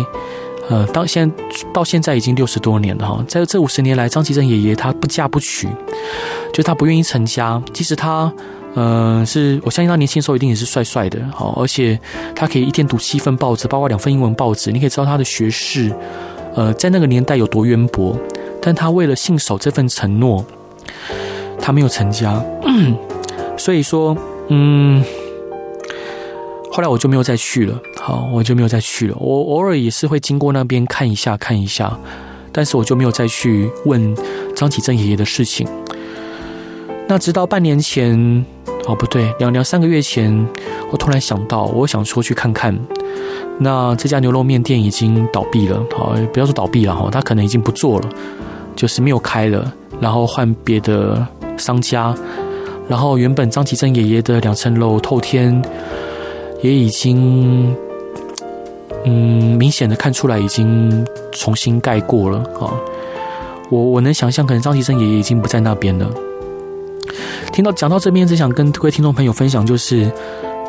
[0.71, 1.37] 呃，到现在
[1.73, 5.67] 到现在已经六十多年了哈，在这五十年来，张启正爷爷他不嫁不娶，
[6.53, 7.59] 就他不愿意成家。
[7.73, 8.31] 即使他，
[8.75, 11.99] 呃，是我相信他年轻时候一定也是帅帅的，好，而且
[12.37, 15.91] 他可以一天读七份报纸，包括两份英文报纸，你可以知道他的学识，
[16.55, 18.15] 呃，在那个年代有多渊博。
[18.61, 20.45] 但他为了信守这份承诺，
[21.59, 22.45] 他没有成家。
[23.59, 24.17] 所以说，
[24.49, 25.05] 嗯。
[26.71, 29.17] 后来我就没有再去了，好，我就没有再去了。
[29.19, 31.99] 我偶尔也是会经过那边看一下看一下，
[32.53, 34.17] 但是我就没有再去问
[34.55, 35.67] 张启正爷爷的事情。
[37.09, 38.45] 那直到半年前，
[38.87, 40.47] 哦不对，两两三个月前，
[40.93, 42.79] 我突然想到，我想出去看看。
[43.59, 48.09] 那这家牛肉面店已经倒闭了，好，不要说倒闭了哈，他可能已经不做了，
[48.77, 52.15] 就是没有开了，然后换别的商家。
[52.89, 55.63] 然后原本张启珍爷爷的两层楼透天，
[56.63, 57.77] 也已经，
[59.05, 62.73] 嗯，明显的看出来已经重新盖过了啊。
[63.71, 66.11] 我我能想象，可能张启珍爷爷已经不在那边了。
[67.53, 70.11] 听到讲到这边，只想跟各位听众朋友分享，就是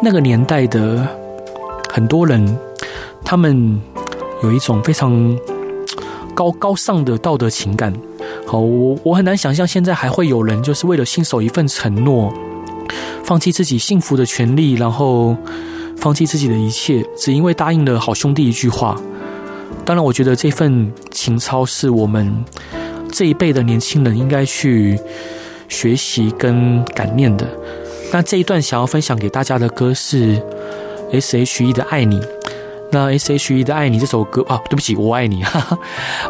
[0.04, 1.08] 那个年代的
[1.90, 2.58] 很多人，
[3.24, 3.80] 他们
[4.44, 5.38] 有一种非常
[6.34, 7.94] 高高尚的道德情感。
[8.50, 12.34] 好，我我很难想象现在还会有人就是为了信守一份承诺，
[13.24, 15.38] 放弃自己幸福的权利，然后
[15.98, 19.00] 放弃自己的一切，只因为答应了好兄弟一句话。
[19.86, 22.44] 当然，我觉得这份情操是我们
[23.12, 25.00] 这一辈的年轻人应该去
[25.68, 27.48] 学习跟感念的。
[28.12, 30.42] 那这一段想要分享给大家的歌是
[31.12, 32.20] S.H.E 的《爱你》。
[32.92, 35.80] 那 S.H.E 的《爱你》这首歌啊，对不起，我爱你，哈 哈，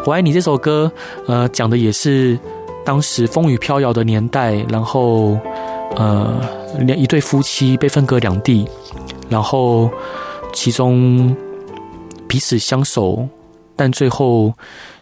[0.04, 0.90] 我爱你这首歌，
[1.26, 2.38] 呃，讲的也是
[2.84, 5.38] 当时风雨飘摇的年代，然后
[5.96, 6.40] 呃，
[6.80, 8.68] 两一对夫妻被分隔两地，
[9.28, 9.90] 然后
[10.52, 11.34] 其中
[12.28, 13.26] 彼此相守，
[13.74, 14.52] 但最后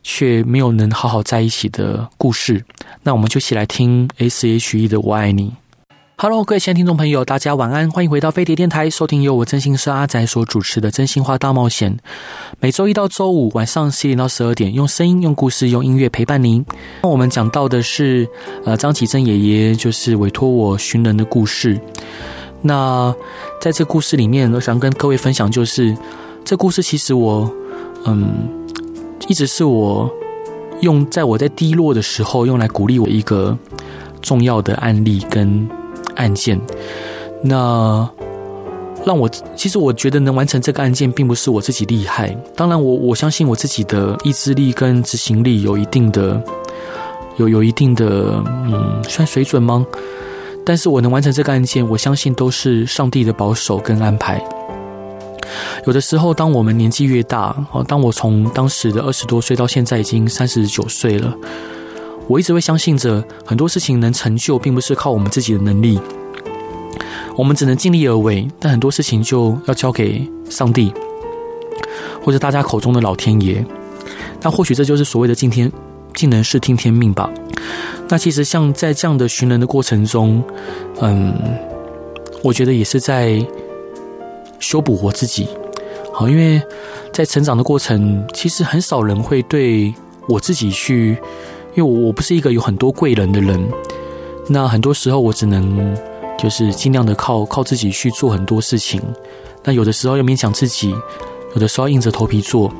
[0.02, 2.64] 却没有能好好在一起的故事。
[3.02, 5.50] 那我们就一起来听 S.H.E 的《我爱你》。
[6.20, 11.94] Hello，各位亲爱的听众朋友，大家晚安，欢迎回到飞碟电台，收听由我真心是阿仔所主持的《真心话大冒险》。
[12.58, 16.66] 每周一到周五晚上十点到十二点，用声音、用故事、用音乐陪伴您。
[17.04, 18.28] 那我们讲到的是，
[18.64, 21.80] 呃，张启正爷爷就是委托我寻人的故事。
[22.62, 23.14] 那
[23.60, 25.96] 在这故事里面，我想跟各位分享，就是
[26.44, 27.48] 这故事其实我，
[28.06, 28.50] 嗯，
[29.28, 30.12] 一直是我
[30.80, 33.56] 用在我在低落的时候用来鼓励我一个
[34.20, 35.77] 重要的案例跟。
[36.18, 36.60] 案件，
[37.42, 38.06] 那
[39.06, 42.36] 让我其实我觉得能完成这个案件，并不是我自己厉害。
[42.54, 46.42] 当然我，我相信我自己的意志力跟执行力有一定的，
[47.38, 49.86] 有有一定的，嗯，算水准吗？
[50.66, 54.42] 但是我能完成这个案件，我相信都是上帝的保守跟安排。
[55.86, 61.34] 有的时候，当我们年纪越大，哦，当我从当时的二十多岁到现在已经三十九岁了。
[62.28, 65.98] 我一直会相信着，很多事情能成就，并不是靠我们自己的能力，
[67.34, 68.46] 我们只能尽力而为。
[68.60, 70.92] 但很多事情就要交给上帝，
[72.22, 73.64] 或者大家口中的老天爷。
[74.42, 75.72] 那或许这就是所谓的尽天
[76.14, 77.30] 尽人事听天命吧。
[78.08, 80.44] 那其实像在这样的寻人的过程中，
[81.00, 81.34] 嗯，
[82.42, 83.42] 我觉得也是在
[84.58, 85.48] 修补我自己。
[86.12, 86.62] 好，因为
[87.10, 89.94] 在成长的过程，其实很少人会对
[90.28, 91.16] 我自己去。
[91.74, 93.68] 因为我我不是一个有很多贵人的人，
[94.48, 95.96] 那很多时候我只能
[96.36, 99.00] 就是尽量的靠靠自己去做很多事情，
[99.62, 100.94] 那有的时候要勉强自己，
[101.54, 102.72] 有的时候硬着头皮做。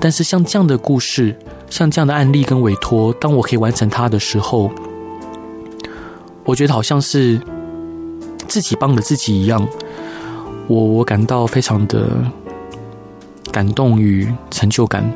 [0.00, 1.36] 但是像这样的故事，
[1.70, 4.70] 像这样的案例跟委托，当我可以完成它的时候，
[6.44, 7.40] 我觉得好像是
[8.48, 9.66] 自己帮了自己一样，
[10.66, 12.08] 我我感到非常的
[13.52, 15.08] 感动与成就感。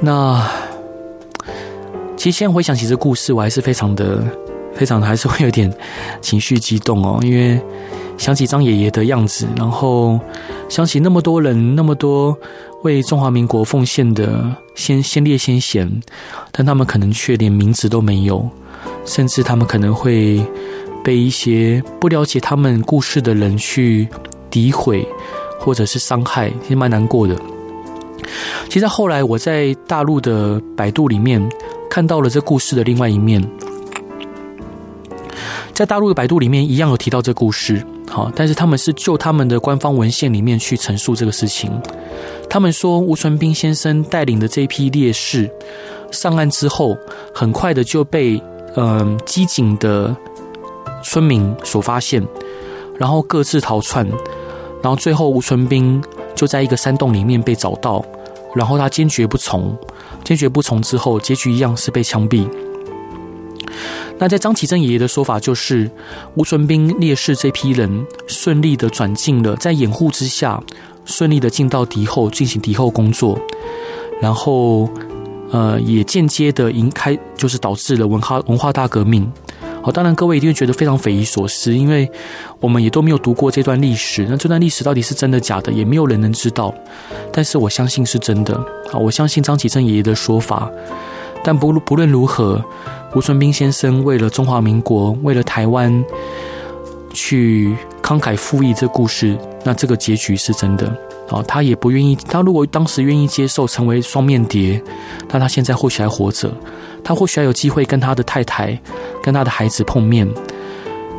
[0.00, 0.46] 那。
[2.24, 4.24] 其实现在回想起这故事，我还是非常的、
[4.72, 5.70] 非常的，还是会有点
[6.22, 7.20] 情绪激动哦。
[7.22, 7.60] 因为
[8.16, 10.18] 想起张爷爷的样子，然后
[10.70, 12.34] 想起那么多人、那么多
[12.82, 14.42] 为中华民国奉献的
[14.74, 15.86] 先先烈先贤，
[16.50, 18.48] 但他们可能却连名字都没有，
[19.04, 20.42] 甚至他们可能会
[21.04, 24.08] 被一些不了解他们故事的人去
[24.50, 25.06] 诋毁
[25.60, 27.36] 或者是伤害，其实蛮难过的。
[28.70, 31.46] 其实后来我在大陆的百度里面。
[31.94, 33.40] 看到了这故事的另外一面，
[35.72, 41.70] 在大陆的百度里面一样有提到这故事，好，但是他们是就他们的官方文献里面去陈述这个事情。
[42.50, 45.48] 他们说吴存斌先生带领的这一批烈士
[46.10, 46.98] 上岸之后，
[47.32, 48.42] 很快的就被
[48.74, 50.16] 嗯机警的
[51.00, 52.20] 村民所发现，
[52.98, 54.04] 然后各自逃窜，
[54.82, 56.02] 然后最后吴存斌
[56.34, 58.04] 就在一个山洞里面被找到，
[58.54, 59.76] 然后他坚决不从。
[60.22, 62.48] 坚决不从之后，结局一样是被枪毙。
[64.18, 65.90] 那在张启正爷爷的说法，就是
[66.36, 70.62] 吴纯斌烈士这批人顺利的转进了，在掩护之下，
[71.04, 73.38] 顺利的进到敌后进行敌后工作，
[74.22, 74.88] 然后
[75.50, 79.30] 呃，也间接的引开，就是导致了文化文化大革命。
[79.84, 82.10] 好，当然各位一定会觉得非常匪夷所思，因为
[82.58, 84.26] 我们也都没有读过这段历史。
[84.30, 86.74] 那这段历史到底是真的假的，也没有人能知道。
[87.30, 88.58] 但是我相信是真的。
[88.90, 90.70] 好，我相信张启正爷爷的说法，
[91.44, 92.64] 但不不论如何，
[93.14, 96.02] 吴存斌先生为了中华民国，为了台湾，
[97.12, 100.90] 去慷慨赴义，这故事，那这个结局是真的。
[101.42, 102.16] 他也不愿意。
[102.16, 104.82] 他如果当时愿意接受成为双面谍，
[105.30, 106.50] 那他现在或许还活着，
[107.02, 108.78] 他或许还有机会跟他的太太、
[109.22, 110.28] 跟他的孩子碰面。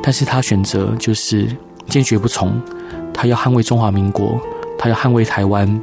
[0.01, 1.47] 但是他选择就是
[1.87, 2.61] 坚决不从，
[3.13, 4.39] 他要捍卫中华民国，
[4.77, 5.81] 他要捍卫台湾，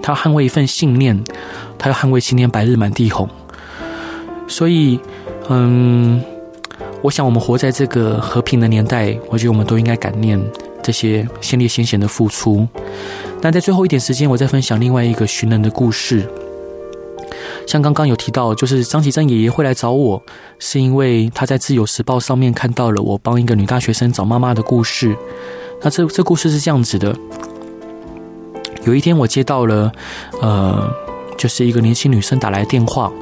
[0.00, 1.20] 他要捍卫一份信念，
[1.76, 3.28] 他要捍卫青天白日满地红。
[4.46, 5.00] 所以，
[5.48, 6.22] 嗯，
[7.00, 10.40] 我想我们活在这个和平的年代，我觉得我们都应该感念
[10.82, 12.68] 这些先烈先贤的付出。
[13.42, 16.26] 那在最后一点时间，我再分享另外一个寻人的故事。
[17.66, 20.22] 像刚刚有提到，就是张启珍爷爷会来找我，
[20.58, 25.16] 是因为他在《自由时报》上面看到了我帮一个女大学生找妈妈的故事。
[25.82, 27.14] 那这这故事是这样子的：
[28.84, 29.90] 有一天我接到了，
[30.40, 30.88] 呃，
[31.36, 33.12] 就是一个年轻女生打来电话，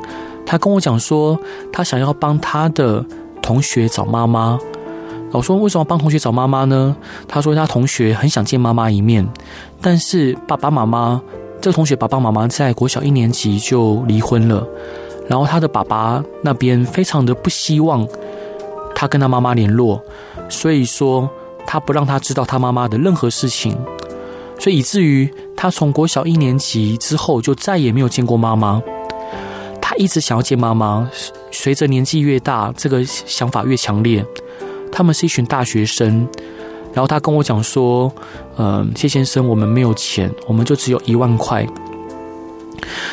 [0.44, 1.38] 她跟我讲说，
[1.72, 3.04] 她想要帮她的
[3.40, 4.59] 同学找妈妈。
[5.32, 6.96] 我说，为什么帮同学找妈妈呢？
[7.28, 9.26] 他说他同学很想见妈妈一面，
[9.80, 11.22] 但是爸爸妈妈，
[11.60, 14.66] 这个同学爸爸妈妈在国小一年级就离婚了，
[15.28, 18.06] 然后他的爸爸那边非常的不希望
[18.94, 20.02] 他跟他妈妈联络，
[20.48, 21.30] 所以说
[21.64, 23.78] 他不让他知道他妈妈的任何事情，
[24.58, 28.82] 所以以至于他从国小一年级之后就再也没有见过妈妈。
[29.80, 31.08] 他一直想要见妈妈，
[31.50, 34.24] 随着年纪越大，这个想法越强烈。
[34.92, 36.29] 他们是一群大学生，
[36.92, 38.12] 然后他跟我讲说
[38.59, 41.66] ：“嗯，谢先生，我们没有钱，我们就只有一万块。”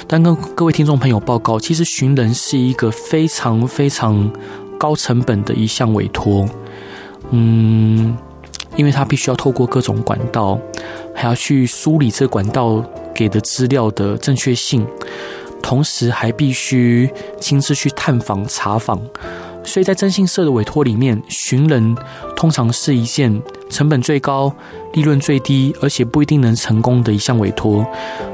[0.07, 4.31] 但跟各位听众朋友报告，其实寻人是一个非常非常
[4.77, 6.47] 高成本的一项委托。
[7.31, 8.17] 嗯，
[8.75, 10.57] 因为他必须要透过各种管道，
[11.13, 14.87] 还要去梳理这管道给的资料的正确性，
[15.61, 17.09] 同时还必须
[17.39, 18.99] 亲自去探访查访。
[19.67, 21.95] 所以在征信社的委托里面，寻人
[22.37, 24.51] 通常是一件成本最高、
[24.93, 27.85] 利润最低，而且不一定能成功的一项委托。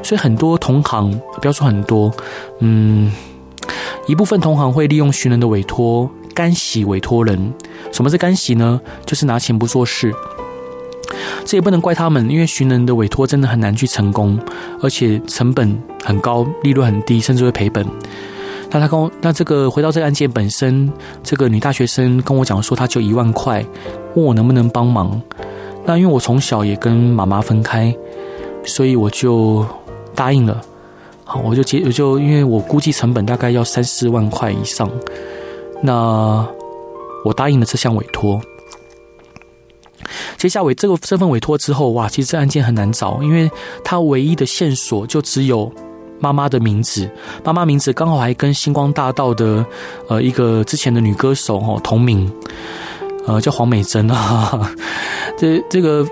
[0.03, 2.13] 所以很多同行，不要说很多，
[2.59, 3.11] 嗯，
[4.07, 7.51] 一部分同行会利用寻人的委托干洗委托人。
[7.91, 8.79] 什么是干洗呢？
[9.05, 10.13] 就是拿钱不做事。
[11.45, 14.39] 这也不能怪他们，因为寻人的委托真的很难去成功，
[14.81, 17.85] 而且成本很高，利润很低，甚至会赔本。
[18.73, 23.63] 那他跟我，那这个回到这个案件本身，这个女大学生跟我讲说，她就一万块，
[24.15, 25.21] 问我能不能帮忙。
[25.85, 27.95] 那因为我从小也跟妈妈分开，
[28.65, 29.63] 所以我就
[30.15, 30.59] 答应了。
[31.23, 34.89] 好，我就接，我就因为我估计成本大概要三四万块以上，
[35.83, 36.43] 那
[37.23, 38.41] 我答应了这项委托。
[40.35, 43.51] 接下委这个这份委托之后，哇，其实这案件很难找，因为
[43.83, 45.71] 他唯一的线索就只有。
[46.23, 47.09] 妈妈的名字，
[47.43, 49.65] 妈妈名字刚好还跟星光大道的
[50.07, 52.31] 呃一个之前的女歌手哦同名，
[53.27, 54.71] 呃叫黄美珍啊。
[55.37, 56.07] 这这个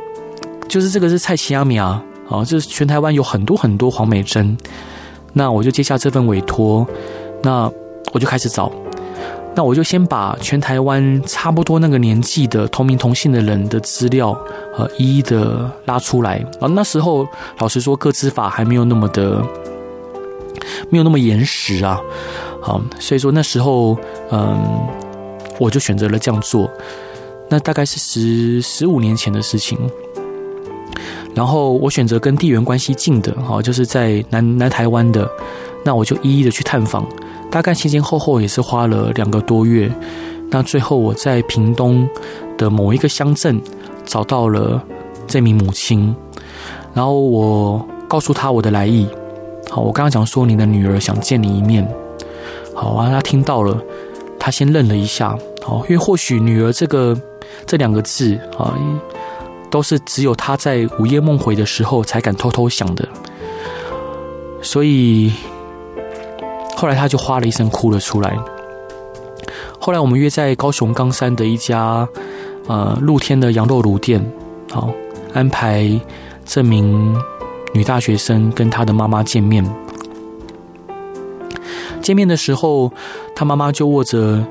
[0.67, 4.57] 就是这个是蔡奇亚米啊，哦，就是全台湾有很多很多黄美珍。
[5.31, 6.85] 那我就接下这份委托，
[7.41, 7.71] 那
[8.11, 8.69] 我就开始找。
[9.53, 14.37] 那我就先把全台湾差不多那个年纪的同名同姓的人的资料
[14.77, 16.67] 呃一一的拉出来啊。
[16.67, 17.27] 那时候
[17.59, 19.41] 老实说，个资法还没有那么的。
[20.89, 21.99] 没有那么严实啊，
[22.61, 23.97] 好，所以说那时候，
[24.31, 24.57] 嗯，
[25.59, 26.69] 我就选择了这样做。
[27.49, 29.77] 那大概是十十五年前的事情。
[31.33, 35.29] 然后我选择跟地缘关系近的，哈，就是在南南台湾的，
[35.83, 37.05] 那我就一一的去探访。
[37.49, 39.89] 大概前前后后也是花了两个多月。
[40.49, 42.05] 那最后我在屏东
[42.57, 43.61] 的某一个乡镇
[44.05, 44.83] 找到了
[45.25, 46.13] 这名母亲，
[46.93, 49.07] 然后我告诉她我的来意。
[49.71, 51.87] 好，我刚刚讲说你的女儿想见你一面。
[52.75, 53.81] 好啊，他听到了，
[54.37, 55.33] 他先愣了一下。
[55.63, 57.17] 好，因为或许女儿这个
[57.65, 58.75] 这两个字啊，
[59.69, 63.07] 都是只有他在午夜梦回的时候才敢偷偷想的。
[64.61, 65.31] 所以
[66.75, 68.37] 后来他就哗了一声哭了出来。
[69.79, 72.05] 后来我们约在高雄冈山的一家
[72.67, 74.21] 呃露天的羊肉炉店，
[74.69, 74.91] 好
[75.33, 75.89] 安排
[76.43, 77.15] 这名。
[77.73, 79.63] 女大学生跟她的妈妈见面，
[82.01, 82.91] 见面的时候，
[83.35, 84.45] 她妈妈就握着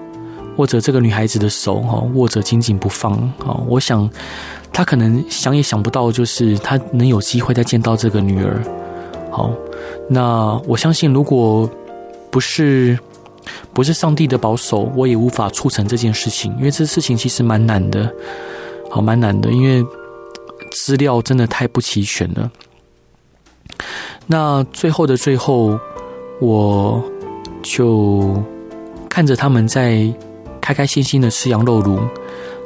[0.56, 3.12] 握着这个女孩子的手，哈，握着紧紧不放，
[3.44, 4.08] 啊，我想
[4.72, 8.62] 她可能想也想不到，就是她能有机会再见到这个女儿。
[9.30, 9.50] 好，
[10.08, 11.68] 那我相信，如果
[12.30, 12.98] 不是
[13.72, 18.12] 不是上帝的保守，我也无法促成这件事情，因为这事情其实蛮难的，
[18.90, 19.84] 好，蛮难的，因为
[20.72, 22.50] 资料真的太不齐全了。
[24.32, 25.76] 那最后的最后，
[26.38, 27.02] 我
[27.64, 28.40] 就
[29.08, 30.08] 看着他们在
[30.60, 31.98] 开开心心的吃羊肉炉，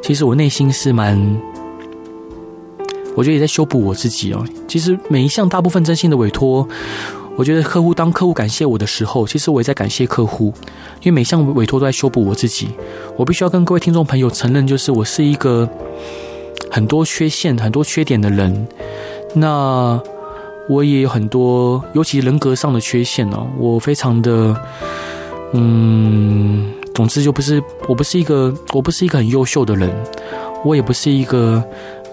[0.03, 1.19] 其实我内心是蛮，
[3.17, 4.45] 我觉得也在修补我自己哦。
[4.69, 6.69] 其实每一项大部分真心的委托，
[7.35, 10.53] 我觉得客户当客户感谢我的时候，其实我也在感谢客户，
[11.01, 12.69] 因为每项委托都在修补我自己。
[13.17, 15.67] 我必须要跟各位听众朋友承认，就是我是一个
[16.71, 18.69] 很多缺陷、很多缺点的人。
[19.33, 19.99] 那。
[20.69, 23.47] 我也有很多，尤其人格上的缺陷哦。
[23.59, 24.57] 我非常的，
[25.53, 29.91] 嗯，总之就不是，我不是一个，我不是一个很优秀的人，
[30.65, 31.63] 我也不是一个，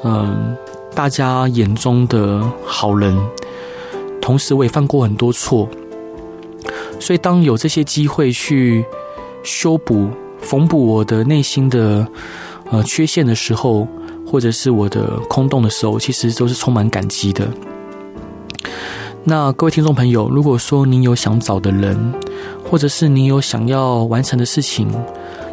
[0.04, 0.56] 嗯，
[0.94, 3.18] 大家眼中的好人。
[4.22, 5.68] 同时，我也犯过很多错。
[7.00, 8.86] 所以，当有这些机会去
[9.44, 12.06] 修补、缝补我的内心的
[12.70, 13.88] 呃缺陷的时候，
[14.28, 17.48] 或者是我的空洞的时候，其实都是充满感激的。
[19.24, 22.14] 那各位听众朋友，如果说您有想找的人，
[22.68, 24.90] 或者是你有想要完成的事情，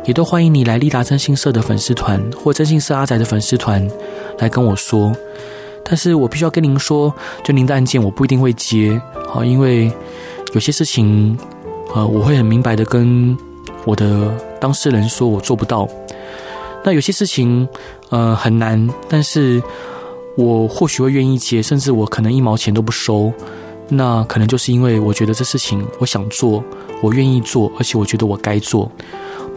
[0.06, 3.86] 也都欢迎你来立达征信社的粉丝团或征信社阿仔的粉丝团
[4.38, 5.14] 来跟我说。
[5.84, 7.12] 但是我必须要跟您说，
[7.44, 8.98] 就您的案件，我不一定会接，
[9.28, 9.92] 好，因为
[10.54, 11.38] 有些事情，
[11.94, 13.36] 呃，我会很明白的跟
[13.84, 15.86] 我的当事人说，我做不到。
[16.82, 17.68] 那有些事情，
[18.08, 19.62] 呃，很难，但是。
[20.38, 23.32] 我或许会愿意接，甚至我可能一毛钱都不收。
[23.88, 26.62] 那可能就是因为我觉得这事情我想做，
[27.02, 28.88] 我愿意做，而且我觉得我该做。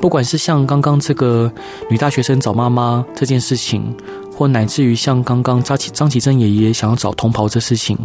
[0.01, 1.51] 不管是像刚刚这个
[1.87, 3.95] 女大学生找妈妈这件事情，
[4.35, 7.95] 或乃至于像刚刚张启张启正爷爷想要找同袍这事情，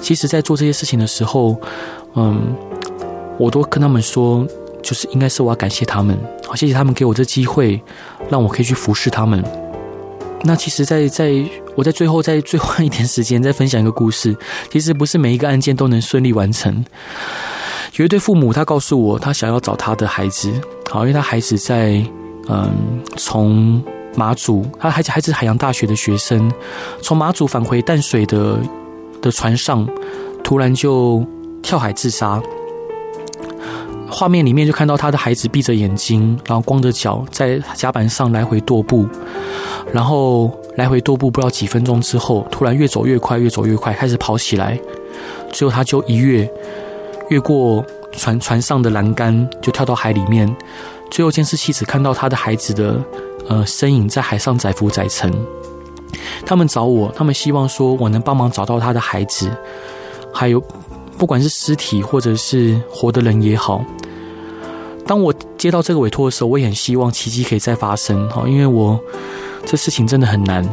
[0.00, 1.56] 其实在做这些事情的时候，
[2.14, 2.54] 嗯，
[3.38, 4.46] 我都跟他们说，
[4.80, 7.82] 就是应该是我要感谢他们，好，谢谢他们给我这机会，
[8.28, 9.42] 让我可以去服侍他们。
[10.44, 11.32] 那其实在，在
[11.74, 14.36] 我在最后在最后一点时间再分享一个故事。
[14.70, 16.84] 其实不是每一个案件都能顺利完成。
[17.96, 20.52] 有一对父母，他告诉我，他想要找他的孩子，
[20.88, 22.00] 好，因为他孩子在
[22.48, 23.82] 嗯，从
[24.14, 26.50] 马祖，他孩子孩子海洋大学的学生，
[27.02, 28.58] 从马祖返回淡水的
[29.20, 29.86] 的船上，
[30.44, 31.26] 突然就
[31.62, 32.40] 跳海自杀。
[34.10, 39.06] 画面里面就看到他的孩子闭着眼睛，然后光着脚在甲板上来回踱步。
[39.92, 44.78] 然后来回踱步，不知道几分钟之后，突然越走越快，越走越快，开始跑起来。
[45.50, 46.48] 最后他就一跃，
[47.30, 50.54] 越过船船上的栏杆，就跳到海里面。
[51.10, 53.02] 最后监视器只看到他的孩子的
[53.48, 55.32] 呃身影在海上载浮载沉。
[56.44, 59.50] 他们找我，他们希望说我能帮忙找到他的孩子，
[60.32, 60.62] 还有
[61.16, 63.82] 不管是尸体或者是活的人也好。
[65.06, 69.00] 当我接到这个委托的时候，我也很希望奇迹可以再发生，哈，因为我。
[69.64, 70.66] 这事情真的很难。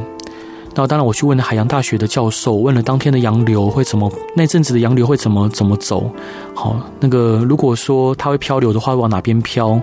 [0.78, 6.12] 那当然，我去问了海洋大学的教授，问了当天的洋流会怎么，那阵子的洋流会怎么怎么走。
[6.54, 9.80] 好，那个如果说它会漂流的话，会往哪边漂？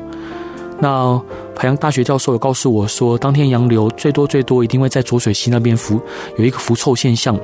[0.79, 1.19] 那
[1.57, 5.99] 海洋大学教授有告诉我说，当天洋流最多最多一定会在浊水溪那边浮，
[6.37, 7.39] 有一个浮臭现象。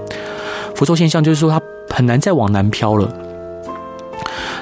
[0.75, 3.11] 浮臭现象就是说它很难再往南漂了。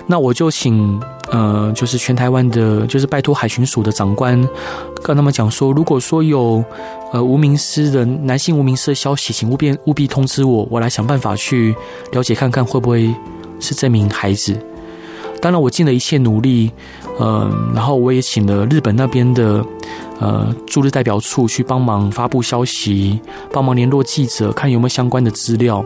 [0.07, 1.01] 那我就请。
[1.33, 4.41] 呃，就是全台湾的，就是拜托海巡署的长官
[5.03, 6.64] 跟他们讲说，如果说有
[7.12, 11.74] 呃无名尸的男性无名尸的消息，请务必务必通知我，我来想办法去
[12.12, 13.12] 了解看看会不会
[13.59, 14.57] 是这名孩子。
[15.43, 16.70] 当然，我尽了一切努力，
[17.18, 19.64] 呃，然后我也请了日本那边的
[20.20, 23.20] 呃驻日代表处去帮忙发布消息，
[23.53, 25.85] 帮忙联络记者，看有没有相关的资料，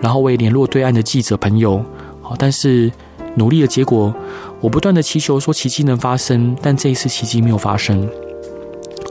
[0.00, 1.82] 然后我也联络对岸的记者朋友，
[2.20, 2.90] 好，但是
[3.34, 4.14] 努力的结果。
[4.60, 8.08] 我不断的祈求说奇迹能发生，但这一次奇迹没有发生，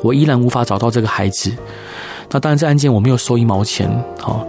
[0.03, 1.51] 我依然无法找到这个孩子。
[2.29, 3.89] 那当然，这案件我没有收一毛钱，
[4.19, 4.45] 好，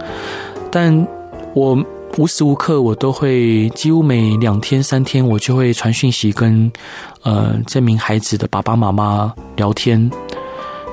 [0.69, 1.07] 但
[1.53, 1.81] 我
[2.17, 6.69] 无时无刻我都会，几乎每两天三天，我就会传讯息跟
[7.23, 10.11] 呃这名孩子的爸爸妈妈聊天。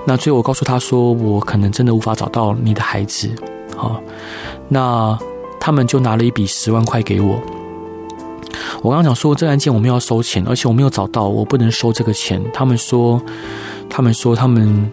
[0.06, 3.28] 那最后我告诉他说，我可能真的无法找到你的孩子，
[3.76, 4.00] 好，
[4.68, 5.18] 那
[5.58, 7.40] 他们就拿了一笔十万块给我。
[8.82, 12.42] 我刚刚讲说，这个案件我们要收钱，而且我没有找到，我不能收这个钱。
[12.52, 13.20] 他们说，
[13.88, 14.90] 他们说，他们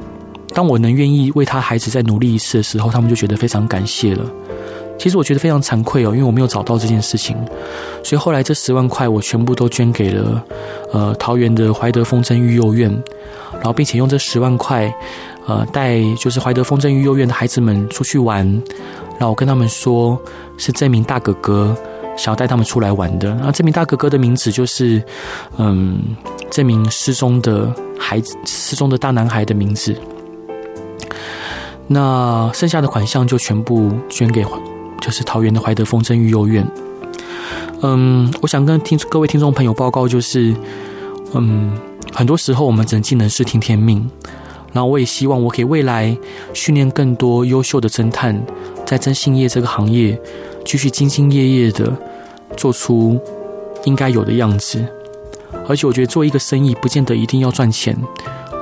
[0.54, 4.24] 当我能愿意为他孩子再努力一次的时候，他们就觉得非常感谢了。
[4.98, 7.36] 其实我觉得非常惭愧哦，因为我没有找到这件事情，
[8.04, 10.44] 所以后来这十万块我全部都捐给了
[10.92, 12.90] 呃桃园的怀德风筝育幼院，
[13.54, 14.94] 然后并且用这十万块
[15.46, 18.46] 呃带就是怀德风筝育幼院的孩子们出去玩，
[19.18, 20.18] 然后我跟他们说
[20.58, 21.76] 是这名大哥哥。
[22.16, 25.04] 想要带他们出来玩的，那这名大哥哥的名字就是，
[25.58, 26.16] 嗯，
[26.50, 29.96] 这名失踪的孩子，失踪的大男孩的名字。
[31.88, 34.46] 那剩下的款项就全部捐给，
[35.02, 36.66] 就是桃园的怀德风筝育幼院。
[37.82, 40.56] 嗯，我想跟听各位听众朋友报告，就是，
[41.34, 41.78] 嗯，
[42.14, 44.10] 很多时候我们只能尽人事听天命。
[44.72, 46.18] 然后我也希望我可以未来
[46.54, 48.42] 训练更多优秀的侦探，
[48.86, 50.20] 在征信业这个行业
[50.66, 51.96] 继续兢兢业业的
[52.58, 53.20] 做出
[53.86, 54.86] 应该有的样子。
[55.68, 57.96] 而且我觉得做一个生意不见得一定要赚钱，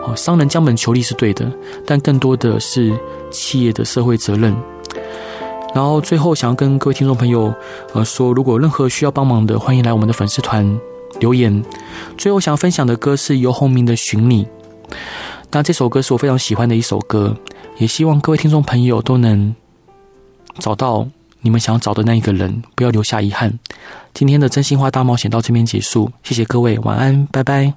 [0.06, 1.52] 哦，商人将本求利是对的，
[1.86, 2.94] 但更多的是
[3.32, 4.56] 企业的社会责任。
[5.74, 7.54] 然后最后想要跟各位听众朋友
[7.94, 10.80] 呃说，如果任何需要帮忙的，欢迎来我们的粉丝团
[11.20, 11.64] 留言。
[12.18, 14.44] 最后想要分享的歌是游鸿明的《寻你》，
[15.50, 17.36] 那这首歌是我非常喜欢的一首歌，
[17.78, 19.56] 也希望各位听众朋友都能
[20.60, 21.08] 找到
[21.42, 23.60] 你们想找的那一个人，不要留下遗憾。
[24.14, 27.74] 今天的真心话大冒险到这边结束，谢谢各位，晚安，拜拜。